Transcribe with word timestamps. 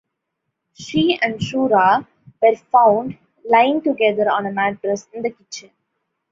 She 0.73 1.19
and 1.21 1.35
Shura 1.39 2.07
were 2.41 2.55
found 2.71 3.19
lying 3.45 3.83
together 3.83 4.31
on 4.31 4.47
a 4.47 4.51
mattress 4.51 5.07
in 5.13 5.21
the 5.21 5.29
kitchen. 5.29 5.69